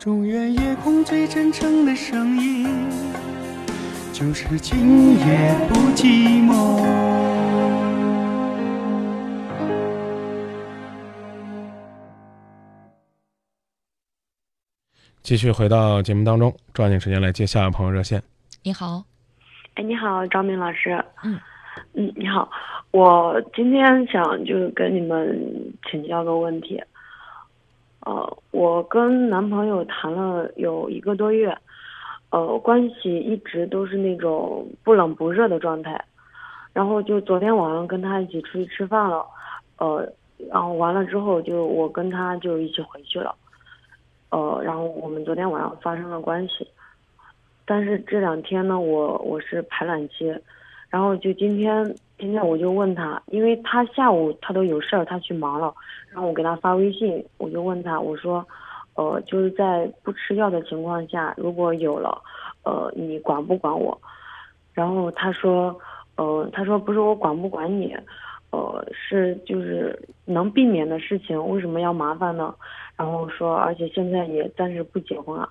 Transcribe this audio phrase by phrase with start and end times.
[0.00, 2.66] 中原夜空最真诚的声音，
[4.14, 6.82] 就是今夜不寂寞。
[15.20, 18.22] 继续回到节目当中，抓紧时间来接下一位朋友热线。
[18.62, 19.04] 你好，
[19.74, 21.04] 哎，你好，张明老师。
[21.22, 21.38] 嗯，
[21.92, 22.50] 嗯，你好，
[22.90, 25.38] 我今天想就跟你们
[25.90, 26.82] 请教个问题。
[28.06, 31.56] 呃，我跟男朋友谈了有一个多月，
[32.30, 36.02] 呃，关系一直都是那种不冷不热的状态。
[36.72, 39.26] 然后就昨天晚上跟他一起出去吃饭了，
[39.78, 40.08] 呃，
[40.48, 43.34] 然后完了之后就我跟他就一起回去了。
[44.30, 46.66] 呃，然后我们昨天晚上发生了关系，
[47.66, 50.32] 但是这两天呢，我我是排卵期，
[50.88, 55.74] 然后就今天今天我就问他，因为他下午他都有事儿，他去忙了，
[56.12, 58.46] 然后我给他发微信，我就问他，我说，
[58.94, 62.20] 呃，就是在不吃药的情况下，如果有了，
[62.62, 63.98] 呃，你管不管我？
[64.74, 65.74] 然后他说，
[66.16, 67.96] 呃，他说不是我管不管你，
[68.50, 72.54] 呃，是就是能避免的事情，为什么要麻烦呢？
[72.96, 75.48] 然后说，而且现在也暂时不结婚了。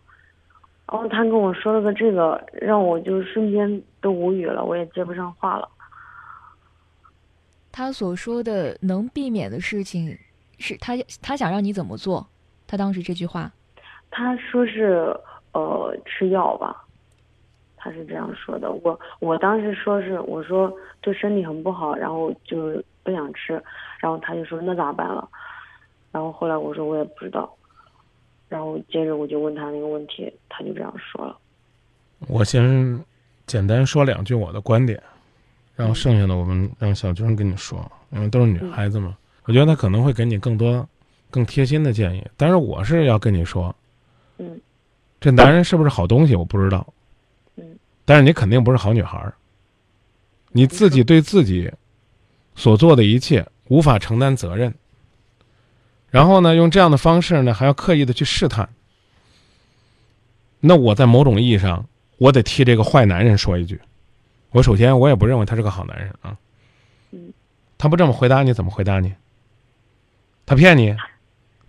[0.92, 5.68] 然后他跟我说了个这个，让我就瞬间都无语了，我也接不上话了。
[7.72, 10.18] 他所说的能避免的事情，
[10.58, 12.28] 是他他想让你怎么做？
[12.68, 13.52] 他当时这句话，
[14.12, 15.16] 他说是
[15.54, 16.86] 呃吃药吧，
[17.78, 18.72] 他是这样说的。
[18.72, 23.54] 我我当时说是我说对身体很不好，然后就不想吃，
[24.00, 25.28] 然后他就说那咋办了？
[26.12, 27.52] 然后后来我说我也不知道，
[28.48, 31.38] 然后接着我就问他那个问题，他就这样说了。
[32.28, 33.04] 我先
[33.48, 35.02] 简单说两句我的观点，
[35.80, 40.86] 然后剩下的我们让小军跟你说，因为都是女孩子嘛，我觉得她可能会给你更多、
[41.32, 42.22] 更贴心的建议。
[42.36, 43.74] 但是我是要跟你说，
[44.40, 44.60] 嗯
[45.22, 46.86] 这男人是不是好东西我不知道，
[47.56, 47.64] 嗯
[48.04, 49.34] 但是你肯定不是好女孩儿。
[50.52, 51.72] 你自己对自己
[52.56, 54.74] 所做的一切无法承担责任，
[56.10, 58.68] 然后呢，用这样的方式呢，还要刻意的去试探。
[60.60, 61.88] 那我在某种意义上，
[62.18, 63.80] 我得替这个坏男人说一句：
[64.52, 66.38] 我首先我也不认为他是个好男人啊。
[67.12, 67.34] 嗯
[67.78, 69.14] 他不这么回答你，怎么回答你？
[70.46, 70.96] 他骗你，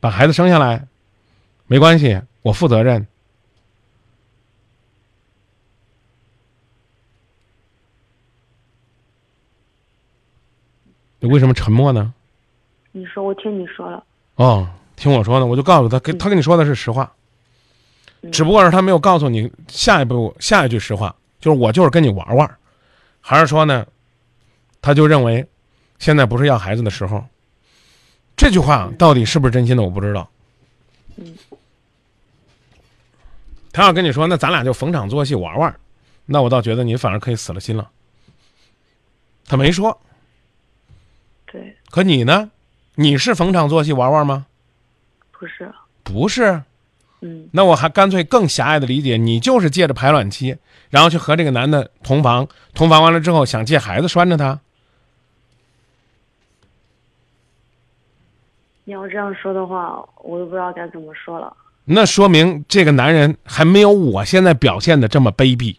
[0.01, 0.87] 把孩子生下来，
[1.67, 3.07] 没关系，我负责任。
[11.21, 12.13] 你为什么沉默呢？
[12.93, 14.03] 你说我听你说了。
[14.35, 17.13] 哦，听我说呢，我就告诉他，跟他跟你说的是实话，
[18.23, 22.59] 嗯只不过是他没有告诉你下一步下一句实话，就是我就是跟你玩玩，
[23.21, 23.87] 还是说呢，
[24.83, 25.47] 他就认为
[25.99, 27.25] 现在不是要孩子的时候。
[28.37, 30.31] 这句话到底是不是真心的，我不知道。
[31.17, 31.37] 嗯
[33.73, 35.79] 他要跟你说，那咱俩就逢场作戏玩玩，
[36.27, 37.89] 那我倒觉得你反而可以死了心了。
[39.47, 40.01] 他没说，
[41.47, 42.51] 对，可你呢？
[42.97, 44.47] 你是逢场作戏玩玩吗？
[45.31, 45.73] 不是。
[46.03, 46.61] 不是。
[47.23, 50.57] 嗯那我还干脆更狭隘的理解，你就是借着排卵期，
[50.89, 54.59] 然后去和这个男的同房，同房完了之后想借孩子拴着他。
[58.85, 61.57] 你要这样说的话，我都不知道该怎么说了。
[61.85, 65.77] 那说明这个男人还没有我现在表现的这么卑鄙。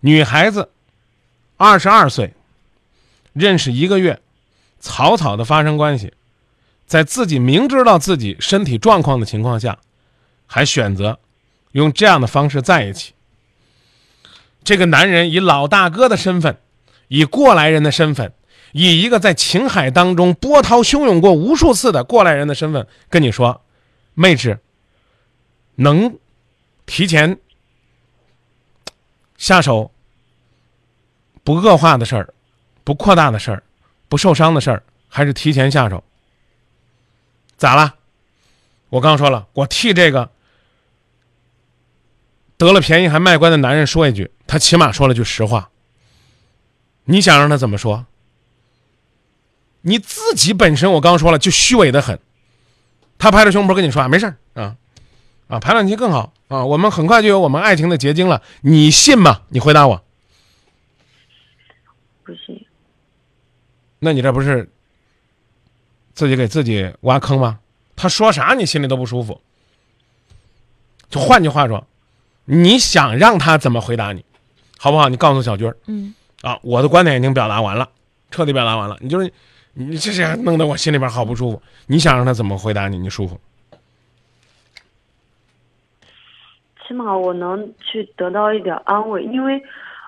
[0.00, 0.70] 女孩子，
[1.56, 2.32] 二十二岁，
[3.32, 4.20] 认识一个月，
[4.78, 6.12] 草草的发生关系，
[6.90, 9.78] 在自己明知道自己身体状况的情况下，
[10.48, 11.20] 还选择
[11.70, 13.12] 用这样的方式在一起。
[14.64, 16.58] 这个男人以老大哥的身份，
[17.06, 18.32] 以过来人的身份，
[18.72, 23.62] 以一个在情海当中波涛汹涌过无数次的过来人的身份跟你说，
[24.14, 24.58] 妹纸，
[25.76, 26.18] 能
[26.86, 27.38] 提前
[29.38, 29.92] 下手，
[31.44, 32.34] 不恶化的事儿，
[32.82, 33.62] 不扩大的事儿，
[34.08, 36.02] 不受伤的事儿，还是提前下手？
[37.60, 37.96] 咋了？
[38.88, 40.30] 我刚说了，我替这个
[42.56, 45.68] 得了便宜还卖乖的男人说一句，他起码说了句实话。
[47.04, 48.06] 你想让他怎么说？
[49.82, 52.18] 你自己本身我刚说了就虚伪的很，
[53.18, 54.76] 他拍着胸脯跟你说啊，没事儿啊，
[55.48, 59.42] 啊，排卵期更好啊，我们很快就有我们爱情的结晶了，你信吗？
[59.50, 60.02] 你回答我。
[62.24, 62.66] 不信。
[63.98, 64.70] 那你这不是
[66.20, 67.58] 自己给自己挖坑吗？
[67.96, 69.40] 他说啥你心里都不舒服。
[71.08, 71.86] 就换句话说，
[72.44, 74.22] 你想让他怎么回答你，
[74.76, 75.08] 好不好？
[75.08, 77.88] 你告诉小军儿嗯啊，我的观点已经表达完了，
[78.30, 78.98] 彻底表达完了。
[79.00, 79.32] 你就是
[79.72, 81.62] 你这些弄得我心里边好不舒服。
[81.86, 82.98] 你想让他怎么回答你？
[82.98, 83.40] 你舒服？
[86.86, 89.62] 起码我能去得到一点安慰，因为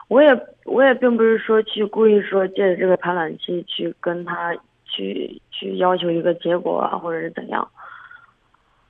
[0.09, 0.29] 我也
[0.65, 4.55] 我也并不是说去故意说借着这个排卵期去跟他
[4.85, 7.67] 去去要求一个结果啊，或者是怎样。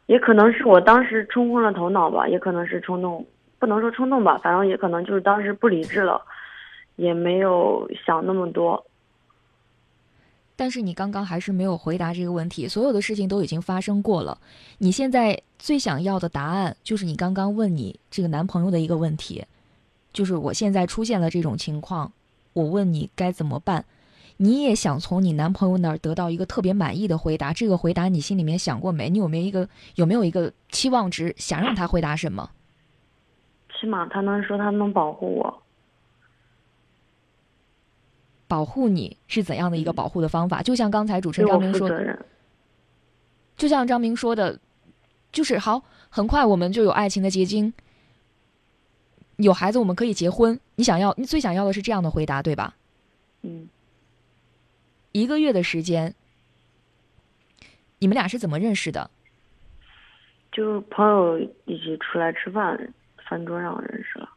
[0.06, 3.24] 也可能是我当时冲昏了头脑吧，也可能是冲动，
[3.58, 6.20] 不能说冲动吧，反正也可能就是当时不理智了，
[6.96, 8.84] 也没有想那么多。
[10.54, 14.36] 但是你刚刚还是没有回答这个问题，所有的事情都已经发生过了。
[14.78, 19.44] 你现在最想要的答案，就是你刚刚问你这个男朋友的一个问题，
[20.12, 22.12] 就是我现在出现了这种情况，
[22.52, 23.84] 我问你该怎么办？
[24.36, 29.08] 你也想从你男朋友那儿得到一个特别满意的回答，这个回答你心里面想过没？
[29.08, 32.50] 你有没有一个有没有一个期望值，想让他回答什么？
[33.78, 35.62] 起码他能说他能保护我。
[38.48, 40.62] 保护你是怎样的一个保护的方法？
[40.62, 42.26] 就像刚才主持人张明说的，
[43.56, 44.58] 就像张明说的，
[45.32, 47.72] 就是好，很快我们就有爱情的结晶，
[49.36, 50.58] 有孩子，我们可以结婚。
[50.74, 52.74] 你想要，你最想要的是这样的回答，对吧？
[53.42, 53.68] 嗯。
[55.12, 56.14] 一个月的时间，
[57.98, 59.10] 你们俩是怎么认识的？
[60.50, 62.92] 就朋友一起出来吃饭，
[63.28, 64.28] 饭桌上认识了。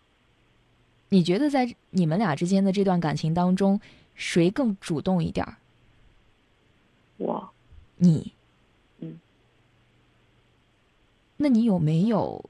[1.10, 3.80] 你觉得在你们俩之间的这段感情当中？
[4.16, 5.57] 谁更主动一点儿？
[7.18, 7.50] 我，
[7.98, 8.31] 你，
[9.00, 9.19] 嗯，
[11.36, 12.50] 那你有没有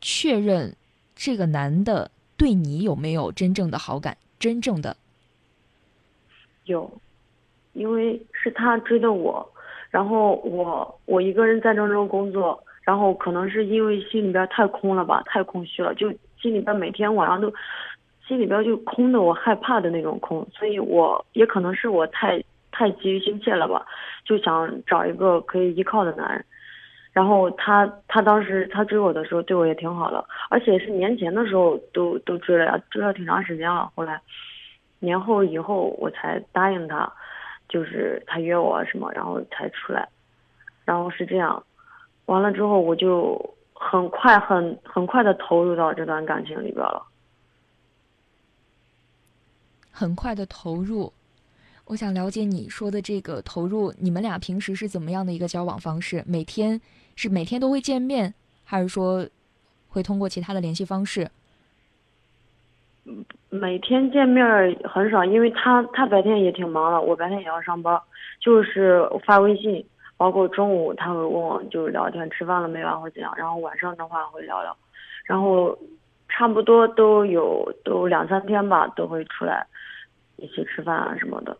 [0.00, 0.74] 确认
[1.14, 4.16] 这个男的对你有没有真正的好感？
[4.38, 4.96] 真正的
[6.68, 6.90] 有，
[7.72, 9.44] 因为是他追的我，
[9.90, 16.08] 然后我我一个人在郑州工作，然后可能是因为心里边太空了吧，太空虚了，就
[16.40, 17.52] 心里边每天晚上都。
[18.26, 22.38] 心里边就空的，我害怕的那种空，所以我也可能是我太
[22.70, 23.86] 太急于心切了吧，
[24.22, 26.44] 就想找一个可以依靠的男人。
[27.10, 33.90] 然后他他当时他追我的时候对我也挺好的，而且是年前的时候都都追了呀，追了挺长时间了。
[33.94, 34.20] 后来
[35.00, 37.12] 年后以后我才答应他，
[37.68, 40.08] 就是他约我什么，然后才出来。
[40.84, 41.62] 然后是这样，
[42.26, 43.38] 完了之后我就
[43.74, 47.06] 很快很很快的投入到这段感情里边了。
[49.90, 51.12] 很快的投入，
[51.84, 56.22] 我想了解你说的这个投入，你们俩平时是怎么样的一个交往方式？
[56.26, 56.80] 每天
[57.16, 58.32] 是每天都会见面，
[58.64, 59.28] 还是说
[59.88, 61.30] 会通过其他的联系方式？
[63.50, 64.44] 每天见面
[64.84, 68.00] 很少，因为他他白天也挺忙的，我白天也要上班，
[68.40, 69.84] 就是发微信，
[70.16, 74.76] 包括中午他会问我就是聊天，吃饭了没啊，或者怎样，然后晚上的话会聊聊，
[75.24, 75.78] 然后
[76.28, 79.66] 差不多都有都两三天吧，都会出来。
[80.36, 81.58] 一起吃饭啊什么的。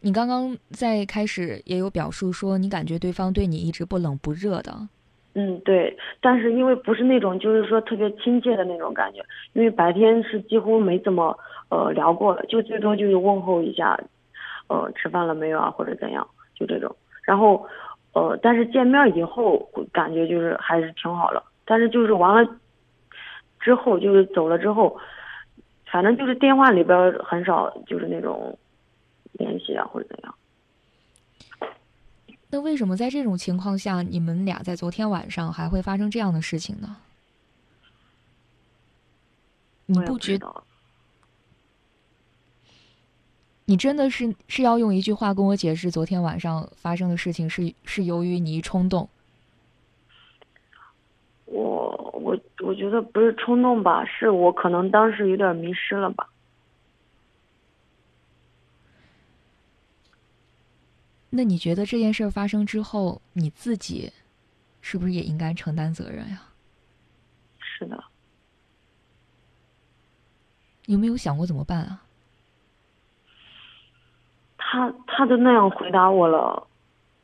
[0.00, 4.88] 你刚刚在开始也有表述说，你感觉对方对你一直不冷不热的。
[5.34, 5.96] 嗯，对。
[6.20, 11.36] 但是因为不是那种就是说特别亲切的那种感觉，因为白天是几乎没怎么
[11.70, 13.98] 呃聊过了，就最多就是问候一下，
[14.68, 16.94] 呃吃饭了没有啊或者怎样，就这种。
[17.24, 17.66] 然后
[18.12, 22.50] 呃但是见面以后感觉就是还是挺好了，但是就是完了
[23.60, 24.98] 之后就是走了之后。
[25.92, 28.58] 反正就是电话里边很少，就是那种
[29.32, 30.34] 联系啊，或者怎样。
[32.52, 36.96] 那为什么在这种情况下，你们俩在昨天晚上还会发生这样的事情呢？
[39.86, 40.62] 你不觉得？
[43.64, 49.08] 你真的是是要用一句话跟我解释昨天晚上发生的事情是是由于你冲动？
[51.46, 56.28] 我觉得不是冲动吧，是我可能当时有点迷失了吧。
[61.34, 64.12] 那你觉得这件事发生之后，你自己
[64.82, 66.42] 是不是也应该承担责任呀？
[67.58, 68.04] 是的。
[70.86, 72.02] 有没有想过怎么办啊？
[74.58, 76.66] 他他都那样回答我了，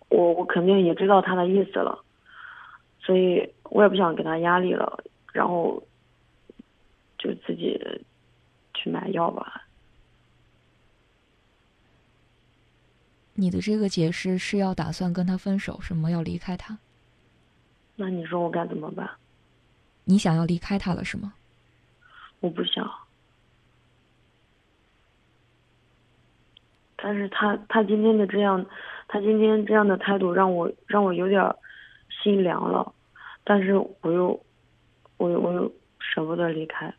[0.08, 2.02] 我我肯定也知道他的意思了，
[3.00, 5.04] 所以我也不想给他压力了。
[5.34, 5.82] 然后
[7.18, 7.78] 就自己
[8.74, 9.64] 去买药吧。
[13.38, 16.76] 你的这个解释是要打算跟他分手，什么要离开他？
[17.94, 19.08] 那你说我该怎么办？
[20.04, 21.32] 你想要离开他了是吗？
[22.40, 22.90] 我不想。
[26.96, 28.66] 但是他他今天的这样，
[29.06, 31.40] 他今天这样的态度让我让我有点
[32.22, 32.92] 心凉了，
[33.44, 34.38] 但是我又。
[35.18, 36.94] 我我又舍不得离开。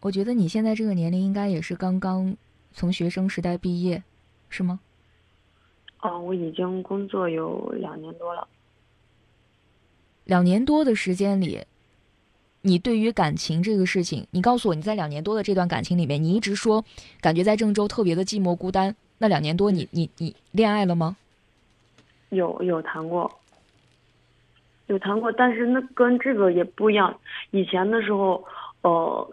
[0.00, 2.36] 我觉得你现在这个年龄应该也是刚刚
[2.72, 4.02] 从学生时代毕业，
[4.48, 4.80] 是吗？
[6.00, 8.46] 哦，我已经工作有两年多了。
[10.24, 11.64] 两年多的时间里，
[12.62, 16.84] 你对于感情这个事情，你告诉我你在两年多的这段感情里面，你一直说
[17.20, 18.94] 感觉在郑州特别的寂寞孤单。
[19.18, 21.16] 那两年多你你你恋爱了吗？
[22.30, 23.32] 有有谈过，
[24.88, 27.18] 有谈过，但是那跟这个也不一样。
[27.52, 28.44] 以前的时候，
[28.82, 29.30] 呃，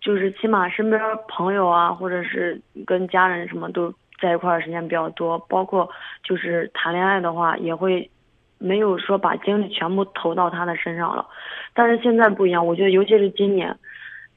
[0.00, 5.88] 就是起码身边朋友啊，或者是跟家人什么都在一块儿时间比较多，包括
[6.22, 8.10] 就是谈恋爱的话，也会
[8.58, 11.26] 没有说把精力全部投到他的身上了。
[11.74, 13.78] 但是现在不一样，我觉得尤其是今年，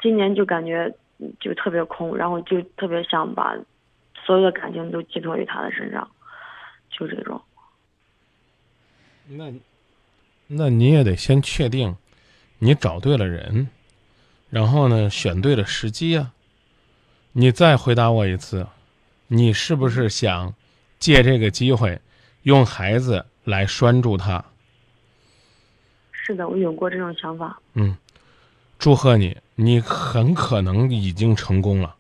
[0.02, 0.94] 今年就感觉
[1.40, 3.56] 就特别空，然后就特别想把
[4.26, 6.10] 所有的感情都寄托于他的身上，
[6.90, 7.42] 就这种。
[9.28, 9.52] 那，
[10.48, 11.96] 那你也得先确定，
[12.60, 13.68] 你找对了人，
[14.54, 16.32] 然后呢，选对了时机啊。
[17.32, 18.68] 你再回答我一次，
[19.26, 20.54] 你是不是想
[21.00, 22.00] 借这个机会，
[22.44, 24.46] 用孩子来拴住他？
[26.12, 27.60] 是的，我有过这种想法。
[27.74, 27.98] 嗯，
[28.78, 31.96] 祝贺你，你很可能已经成功了。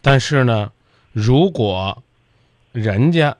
[0.00, 0.72] 但是呢，
[1.12, 2.02] 如果
[2.72, 3.36] 人家，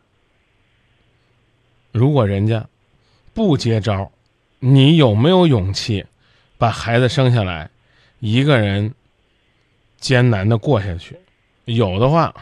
[1.90, 2.68] 如果人家
[3.32, 4.12] 不接招，
[4.58, 6.04] 你有没有勇气
[6.58, 7.70] 把孩子生下来，
[8.26, 8.94] 一个人
[9.98, 11.14] 艰难的过下去？
[11.66, 12.34] 有的话，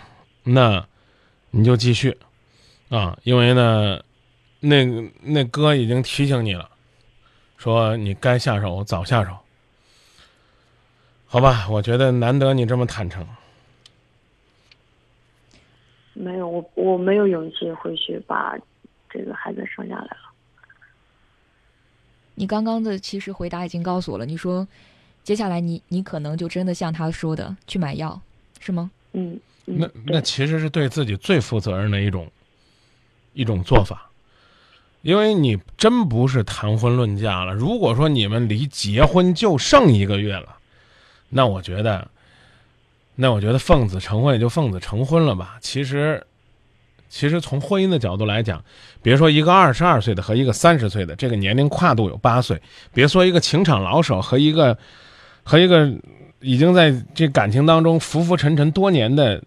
[0.45, 0.87] 那
[1.51, 2.17] 你就继续
[2.89, 4.01] 啊，因为呢，
[4.61, 4.85] 那
[5.21, 6.71] 那哥已经提醒你了。
[7.57, 9.37] 说你该下手早下手，
[11.27, 11.69] 好吧？
[11.69, 13.27] 我觉得难得你这么坦诚。
[16.13, 18.57] 没有，我我没有勇气回去把
[19.11, 20.33] 这个孩子生下来了。
[22.37, 24.67] 你刚刚的其实回答已经告诉我了，你说
[25.25, 28.21] 接下来你你可能就真的像他说的去买药，
[28.61, 28.91] 是吗？
[29.13, 32.31] 嗯，那那其实是对自己最负责任的一种
[33.33, 34.09] 一种做法。
[35.03, 37.53] 因为你真不是谈婚论嫁了。
[37.53, 40.57] 如果说你们离结婚就剩一个月了，
[41.29, 42.09] 那我觉得，
[43.17, 45.59] 那我觉得奉子成婚也就奉子成婚了吧。
[45.61, 46.25] 其实，
[47.09, 48.65] 其实从婚姻的角度来讲，
[49.03, 52.57] 别说一个二十二岁的和一个三十岁的，这个年龄跨度有八岁；
[52.95, 54.79] 别说一个情场老手和一个
[55.43, 55.91] 和一个
[56.41, 59.43] 已经在这感情当中浮浮沉沉多年的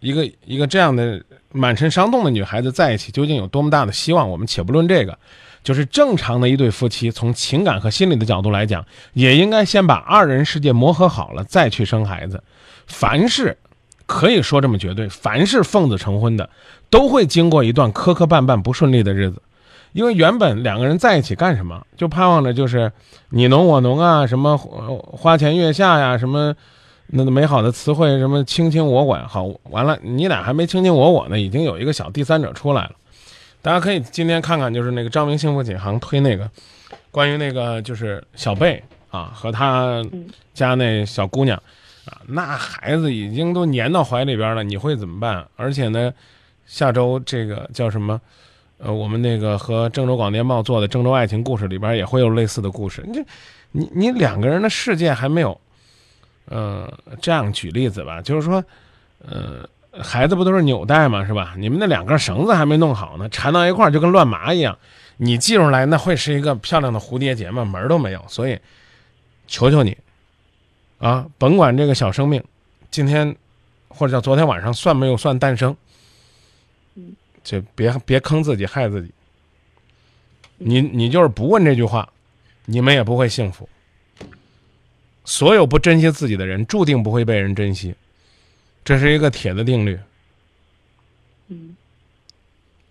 [0.00, 1.22] 一个一个这样的。
[1.52, 4.28] 满身伤痛的女孩子在一起究竟有多么大的希望？
[4.28, 5.18] 我们且不论这个，
[5.64, 12.42] 就是正常的一对夫妻，从情感和心理的角度来讲，也应该先把二人世界磨合好了再去生孩子。
[12.86, 13.56] 凡是
[14.04, 16.50] 可以说这么绝对，凡是奉子成婚的，
[16.90, 19.40] 都会经过一段磕磕绊绊、不顺利的日子。
[19.96, 22.92] 因为原本两个人在一起干什么，就盼望着就是
[23.30, 26.54] 你侬我侬啊，什么花前月下呀，什么。
[27.08, 32.90] 那美好的词汇，什么卿卿我我，好，完了，你俩还没卿卿我我呢，已经有一个小第三者出来了。
[33.62, 36.50] 大家可以今天看看，就是那个张明幸福锦行推那个，
[37.12, 40.04] 关于那个就是小贝啊和他
[40.52, 41.56] 家那小姑娘
[42.06, 45.46] 啊，那孩子已经都粘到怀里边了，你会怎么办？
[45.54, 46.12] 而且呢，
[46.66, 48.20] 下周这个叫什么？
[48.78, 53.04] 呃，我们那个和郑州广电报做的《郑州爱情故事》里边也会有类似的故事。
[53.06, 53.24] 你
[53.72, 55.60] 你你两个人的世界还没有。
[56.48, 56.88] 呃，
[57.20, 58.62] 这样举例子吧，就是说，
[59.18, 59.68] 呃，
[60.00, 61.54] 孩子不都是纽带嘛，是吧？
[61.58, 64.78] 你们那两根绳子还没弄好呢，缠到一块就跟乱麻一样，
[65.16, 67.64] 你系出来那会是一个漂亮的蝴蝶结吗？
[67.64, 68.24] 门都没有。
[68.28, 68.56] 所以，
[69.48, 69.98] 求求你，
[70.98, 72.40] 啊，甭管这个小生命，
[72.92, 73.34] 今天
[73.88, 75.76] 或者叫昨天晚上算没有算诞生，
[76.94, 77.12] 嗯
[77.46, 79.12] 就别别坑自己害自己。
[80.58, 82.12] 你你就是不问这句话，
[82.64, 83.68] 你们也不会幸福。
[85.24, 87.94] 所有不珍惜自己的人，注定不会被人珍惜，
[88.84, 89.96] 这是一个铁的定律。
[91.46, 91.76] 嗯，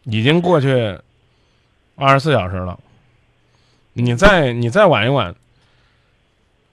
[0.04, 0.98] 已经过去
[1.96, 2.80] 二十四小时了，
[3.92, 5.36] 你再你再晚一晚，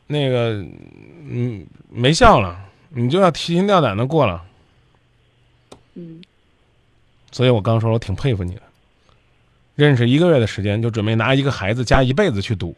[0.07, 0.65] 那个
[1.29, 4.45] 嗯没效了，你就要提心吊胆的过了。
[5.95, 6.23] 嗯，
[7.33, 8.63] 所以我刚说，我挺佩服你的，
[9.75, 12.77] 认识一个月的时间就准备拿一个孩子加一辈子去赌。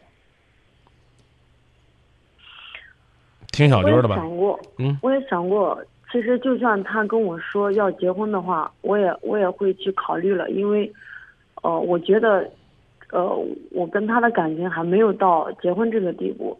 [3.51, 4.15] 听小军的吧。
[4.15, 5.79] 想过，嗯，我也想过。
[6.11, 10.89] 其实，就算他跟我说要结婚的话，我也我也会去考虑了，因为，
[11.61, 12.49] 呃，我觉得，
[13.11, 13.27] 呃，
[13.71, 16.57] 我跟他的感情还没有到结婚这个地步，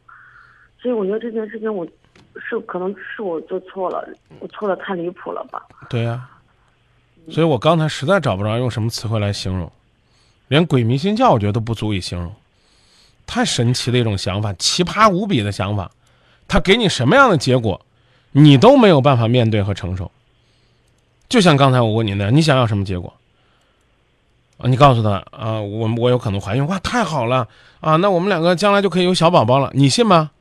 [0.78, 1.88] 所以我觉得这件事情我
[2.36, 4.10] 是可能是我做错了，
[4.42, 5.66] 我错的太离谱了吧？
[5.90, 6.30] 对呀，
[7.30, 9.72] 所以我刚才实在找不着用什么词汇来形容，
[10.48, 12.34] 连鬼迷心窍，我觉得都不足以形容，
[13.26, 15.92] 太神奇的一种想法，奇葩无比的想法。
[16.48, 17.82] 他给你什么样的结果，
[18.32, 20.12] 你都没有办法面对和承受。
[21.28, 23.12] 就像刚才我问您的，你想要什么结果？
[24.58, 27.48] 啊，你告诉他啊，我我有可能怀孕，哇，太好了
[27.82, 30.32] 啊，那我们两个将来就可以有小宝宝了，你信吗？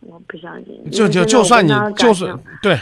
[0.00, 0.90] 我不相信。
[0.90, 2.76] 就就就算你就算对，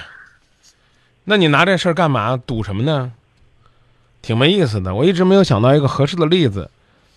[1.30, 2.36] 那你拿这事儿干嘛？
[2.36, 3.12] 赌什么呢？
[4.20, 4.92] 挺没意思的。
[4.92, 6.68] 我一直没有想到一个合适的例子，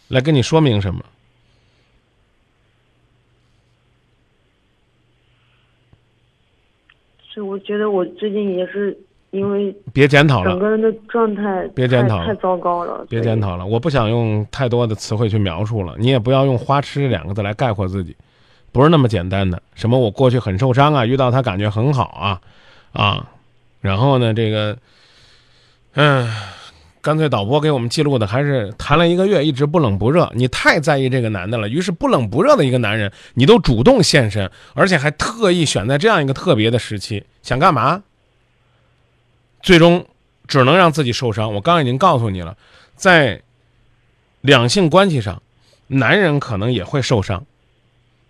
[0.08, 1.04] 来跟你说明什么。
[7.28, 8.96] 所以我觉得我最近也是
[9.32, 13.66] 因为别检讨了，整个人的状态别检讨太太糟糕了，别检讨了。
[13.66, 18.16] 我不想用太多的词汇去描述了，你也不要用“花痴”这两个字来概括自己，
[18.72, 19.60] 不是那么简单的。
[19.74, 22.42] 什么我过去很受伤啊，遇到他感觉很好啊，
[22.92, 23.28] 啊，
[23.84, 24.78] 然后呢，这个，
[25.96, 26.34] 嗯、
[27.02, 30.32] 干脆导播给我们记录的还是谈了一个月，一直不冷不热。
[30.34, 38.02] 你太在意这个男的了，于是不冷不热的一个男人，你都主动现身，而且还特意选在这样一个特别的时期，想干嘛？
[39.62, 40.08] 最终
[40.48, 41.54] 只能让自己受伤。
[41.54, 42.56] 我刚刚已经告诉你了，
[42.96, 43.42] 在
[44.40, 45.42] 两性关系上，
[45.88, 47.46] 男人可能也会受伤，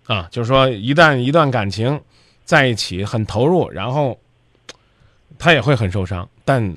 [0.06, 2.00] 啊，就是说一旦一段感情
[2.44, 4.18] 在一起很投入，然后
[5.38, 6.28] 他也会很受伤。
[6.44, 6.76] 但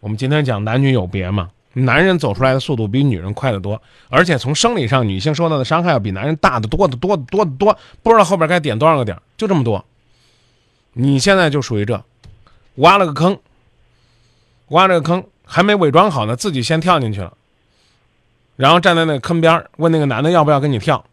[0.00, 9.84] 我们今天讲男女有别嘛，男人走出来的速度比女人快得多，而且从生理上，女性受到的伤害要比男人大得多的多的多的多，不知道后边该点多少个点，就这么多。
[10.94, 12.02] 你现在就属于这，
[12.76, 13.38] 挖了个坑，
[14.68, 17.32] 挖这个坑还没伪装好呢，自己先跳进去了，
[18.56, 21.04] 然后站在那坑边问那个男的要不要跟你跳，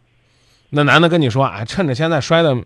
[0.70, 2.56] 那男的跟你说，哎，趁着现在摔的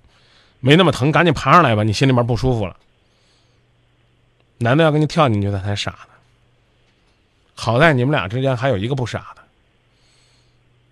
[0.60, 2.76] 没那么疼，赶紧爬上来吧，你心里面不舒服了。
[4.62, 6.14] 男的要跟你跳进去，他才傻呢。
[7.54, 9.42] 好在你们俩之间还有一个不傻的，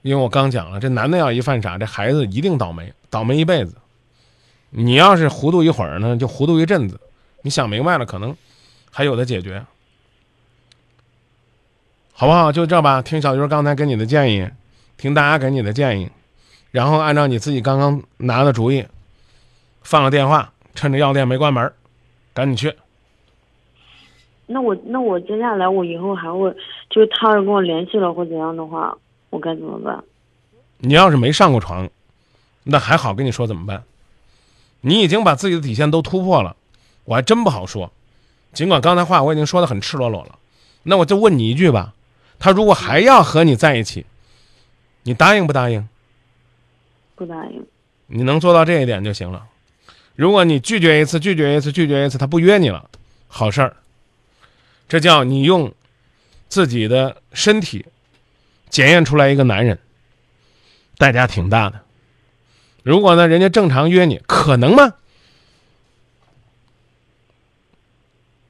[0.03, 3.77] 因为我刚讲了，这男的要一犯傻，这孩子一定倒霉，倒霉一辈子。
[4.71, 7.01] 你要是糊涂一会儿呢，就糊涂一阵子。
[7.43, 8.37] 你想明白了，可能
[8.91, 9.65] 还有的解决，
[12.13, 12.53] 好不好？
[12.53, 13.01] 就这吧。
[13.01, 14.49] 听小鱼刚才给你的建议，
[14.97, 16.11] 听大家给你的建议，
[16.71, 18.87] 然后按照你自己刚刚拿的主意，
[19.83, 21.73] 放个电话，趁着药店没关门，
[22.35, 22.77] 赶紧去。
[24.53, 26.53] 那我那我接下来我以后还会，
[26.89, 28.99] 就是他要是跟我联系了或怎样的话，
[29.31, 30.03] 我该怎么办？
[30.79, 31.89] 你要是没上过床，
[32.65, 33.85] 那还好跟你说怎么办。
[34.81, 36.57] 你已经把自己的底线都突破了，
[37.05, 37.93] 我还真不好说。
[38.53, 40.37] 尽管刚才话我已经说的很赤裸裸了，
[40.83, 41.95] 那我就问你一句吧：
[42.41, 44.05] 他如果还要和你在一起，
[45.05, 45.89] 你答应不答应？
[47.15, 47.65] 不答应。
[48.09, 49.47] 你能做到这一点就行了。
[50.17, 52.91] 如果你拒绝一次，拒绝一次，拒绝一次，他不约你了，
[53.29, 53.77] 好事儿。
[54.91, 55.73] 这叫你用
[56.49, 57.87] 自己的身体
[58.69, 59.79] 检验出来一个男人，
[60.99, 61.81] 代价挺大的。
[62.83, 64.95] 如果呢，人家正常约你，可能吗？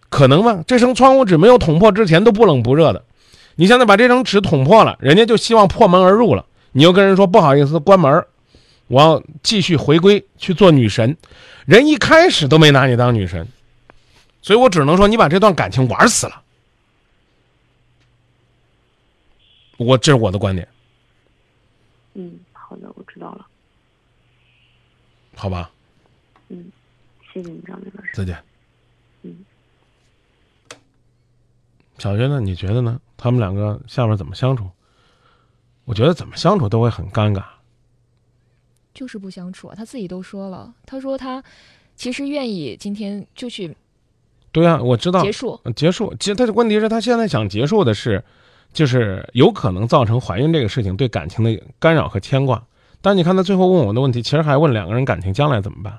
[0.09, 0.64] 可能吗？
[0.66, 3.05] 这层窗户纸没有捅破之前都不冷不热的，
[3.57, 6.46] 你现在把这层纸捅破了，人家就希望破门而入了。
[6.72, 8.24] 你又跟人说不好意思，关门，
[8.87, 11.18] 我要继续回归去做女神。
[11.66, 13.46] 人一开始都没拿你当女神，
[14.42, 16.42] 所以我只能说你把这段感情玩死了。
[19.76, 20.68] 我这是我的观点，
[22.14, 23.46] 嗯，好的，我知道了。
[25.35, 25.70] 好吧？
[26.48, 26.70] 嗯
[27.33, 28.11] 谢谢你，张明老师。
[28.12, 28.37] 再见。
[29.22, 29.44] 嗯。
[31.98, 32.40] 小学呢？
[32.40, 33.00] 你觉得呢？
[33.16, 34.68] 他们两个下面怎么相处？
[35.85, 37.44] 我觉得怎么相处都会很尴尬。
[38.92, 39.74] 就是不相处啊。
[39.74, 41.42] 他自己都说了，他说他
[41.96, 43.74] 其实愿意今天就去
[44.52, 45.60] 对啊、我知道结束。
[45.64, 46.14] 呃结束。
[46.18, 48.22] 其实他的问题是他现在想结束的是，
[48.72, 52.62] 就是有可能造成怀孕这个事情对感情的干扰和牵挂。
[53.00, 55.98] 但你看他最后问我的问题，其实还问两个人感情将来怎么办。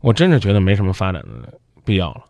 [0.00, 2.20] 我真是觉得没什么发展的必要了。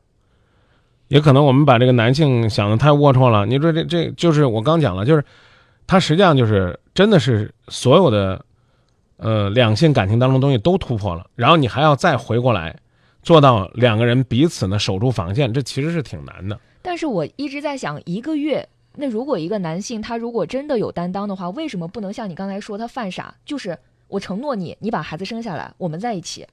[1.09, 3.47] 也可能我们把这个男性想的太龌龊了。
[3.47, 5.25] 你说这这就是我刚讲了，就是
[5.87, 8.45] 他实际上就是真的是所有的
[9.19, 12.77] 呃两性感情当中的东西都突破了，然后你还要再回过来
[13.27, 16.57] 做到两个人彼此呢守住防线，这其实是挺难的。
[16.81, 23.35] 但是我一直在想，一个月，那如果一个男性他如果真的有担当的话，为什么不能像你刚才说他犯傻？
[23.45, 26.47] 就是我承诺你，你把孩子生下来，我们在一起，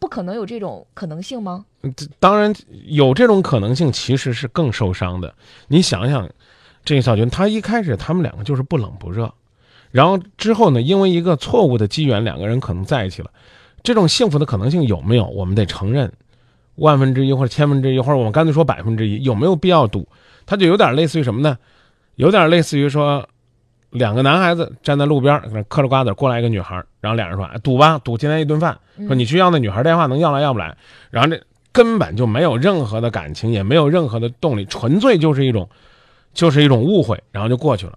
[0.00, 1.64] 不可能有这种可能性吗？
[1.96, 2.52] 这当然
[2.86, 5.32] 有这种可能性，其实是更受伤的。
[5.68, 6.28] 你想想，
[6.84, 9.32] 这个小军他一开始他们两个就是不冷不热，
[9.92, 13.30] 然后之后呢，因为一个错误的机缘，两个人可能在一起了。
[13.82, 15.26] 这种幸福的可能性有没有？
[15.26, 16.12] 我们得承认，
[16.76, 20.06] 万分之一或者千分之一，或者我们干脆说百分之一，有没有必要赌？
[20.46, 21.56] 它就有点类似于什么呢？
[22.16, 23.26] 有点类似于说，
[23.90, 30.76] 两个男孩子站在路边，搁那嗑着瓜子，过来一个女孩，然后俩人说：“赌吧，赌今天一顿饭。”说你去要那女孩电话，能要来要不来？
[31.10, 35.68] 然后这根本就没有任何的感情，也没有任何的动力，纯粹就是一种，
[36.34, 37.92] 就是一种误会，然后就过去了。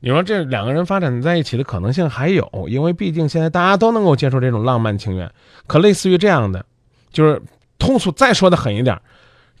[0.00, 5.30] 你说这两个人发展在一起的可能性还有，因为毕竟现在大家都能够接受这种浪漫情缘。
[5.66, 6.64] 可类似于这样的，
[7.12, 7.40] 就是
[7.78, 8.98] 通俗再说的狠一点，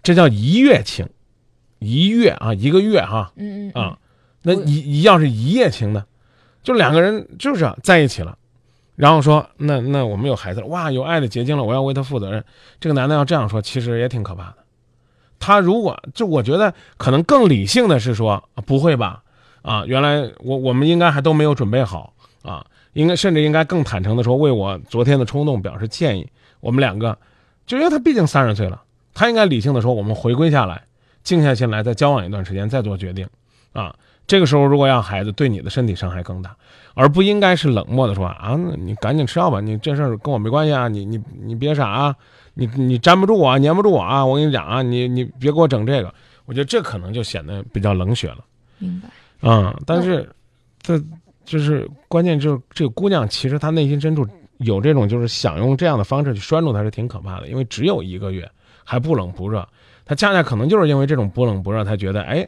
[0.02, 1.06] 这叫一月情，
[1.78, 3.98] 一月啊，一个月哈嗯嗯啊，
[4.42, 6.04] 那一一要是一夜情呢，
[6.62, 8.38] 就两个人就是在一起了，
[8.96, 12.42] 然后说那那我们有孩子了，哇，有爱的结晶了，我要为他负责任。
[12.80, 14.56] 这个男的要这样说，其实也挺可怕的。
[15.38, 19.22] 他如果就我觉得可能更理性的是说，啊不会吧？
[19.62, 26.26] 啊，原来我我们应该还都没有准备好啊，应该甚至应该更坦诚的说，为我昨天的冲动表示歉意。
[26.60, 27.16] 我们两个，
[27.66, 28.82] 就因为他毕竟三十岁了，
[29.14, 30.82] 他应该理性的说，我们回归下来，
[31.22, 33.26] 静下心来，再交往一段时间，再做决定。
[33.72, 33.94] 啊，
[34.26, 36.54] 这个时候如果要孩子，对你的身体伤害更大，
[36.94, 42.14] 而不应该是冷漠的说啊，你赶紧吃药吧，你这事儿跟我没关系啊，你你你别傻啊，
[42.54, 46.12] 你你粘不住我啊，粘不住我啊，我跟你讲啊，你你别给我整这个，
[46.44, 48.38] 我觉得这可能就显得比较冷血了。
[48.78, 49.08] 明白。
[49.42, 50.28] 嗯，但是，
[50.82, 51.02] 这
[51.44, 54.26] 就是关键，就是这个姑娘其实她内心深处
[54.58, 57.48] 有这种，就是想用这样的方式去拴住他，是挺可怕的。
[57.48, 58.46] 因为只有一个月，
[58.84, 59.66] 还不冷不热，
[60.04, 62.46] 她恰恰可能就是因为这种不冷不热，她觉得，哎，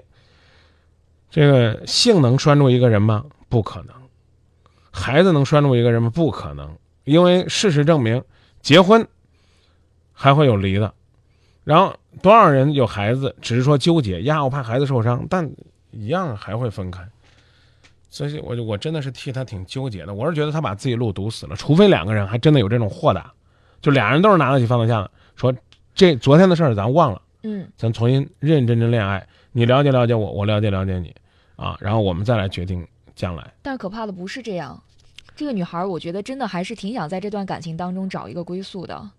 [1.31, 3.25] 这个性能拴住一个人吗？
[3.49, 3.95] 不可能。
[4.91, 6.11] 孩子能拴住一个人吗？
[6.15, 6.71] 不可能。
[7.05, 8.23] 因为事实证明，
[8.61, 9.09] 结婚
[10.13, 10.93] 还会有离的。
[11.65, 15.51] 然后多少人有孩子，只是说纠结呀，我怕孩子受伤，但。
[15.93, 17.07] 一样还会分开，
[18.11, 20.13] 所以我就我真的是替他挺纠结的。
[20.13, 23.33] 我是觉得他把自己路堵死了，除非两个人还真的有这种豁达，
[23.81, 25.55] 就俩人都是拿得起放得下的，说
[25.95, 31.15] 这昨天的事儿咱忘了，嗯，咱重新认认真真恋爱，你了解了解我，我了解了解你，
[31.57, 33.53] 啊，然后我们再来决定将来。
[33.63, 34.83] 但可怕的不是这样，
[35.37, 39.11] 这个女孩，我觉得真的还是挺想在这段感情当中找一个归宿的。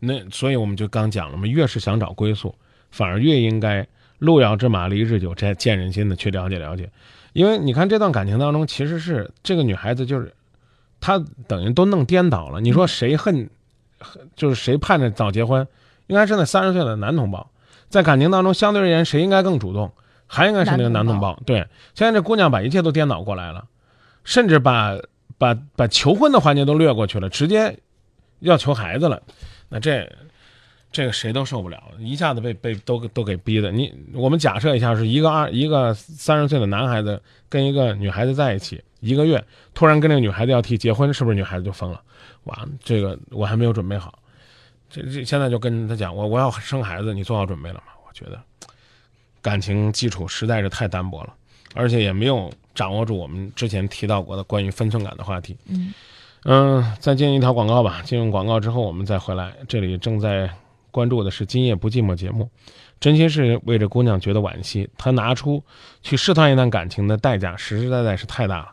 [0.00, 2.52] 那所以我们就刚讲了嘛，越是想找归宿，
[2.90, 3.86] 反而越应该。
[4.20, 6.90] 路遥知马力，日久见见人心的去了解了解，
[7.32, 10.32] 因为你看这段感情当中，其实是这个女孩子就是，
[11.00, 12.60] 她等于都弄颠倒了。
[12.60, 13.48] 你说谁恨，
[14.36, 15.66] 就是谁盼着早结婚，
[16.06, 17.50] 应该是那三十岁的男同胞，
[17.88, 19.90] 在感情当中相对而言谁应该更主动，
[20.26, 21.40] 还应该是那个男同胞。
[21.46, 23.64] 对，现在这姑娘把一切都颠倒过来了，
[24.22, 24.98] 甚至把
[25.38, 27.78] 把把求婚的环节都略过去了，直接
[28.40, 29.22] 要求孩子了，
[29.70, 30.06] 那这。
[30.92, 33.70] 这个谁都受不了，一下子被被都都给逼的。
[33.70, 42.02] 你我们假设一下，是一个二一个三十岁的男孩子跟一个女孩子在一起一个月，突然跟那个女孩子要提结婚，是不是女孩子就疯了？
[42.44, 44.18] 哇，这个我还没有准备好，
[44.88, 47.82] 这这现在就跟他讲，我我要生孩子，你做好准备了吗？
[48.08, 48.40] 我觉得
[49.40, 51.32] 感情基础实在是太单薄了，
[51.76, 55.56] 而且也没有掌握住我们之前提到过的关于分寸感的话题。
[55.66, 55.94] 嗯
[56.46, 58.02] 嗯，再进一条广告吧。
[58.04, 59.54] 进入广告之后，我们再回来。
[59.68, 60.50] 这里正在。
[60.90, 62.50] 关注的是《今夜不寂寞》节目，
[62.98, 64.88] 真心是为这姑娘觉得惋惜。
[64.98, 65.62] 她拿出
[66.02, 68.68] 去试探一段感情的代价，实实在在是太大了。